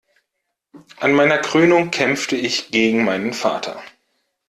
An 0.99 1.13
meiner 1.13 1.37
Krönung 1.37 1.91
kämpfte 1.91 2.35
ich 2.35 2.71
gegen 2.71 3.03
meinen 3.03 3.33
Vater. 3.35 3.79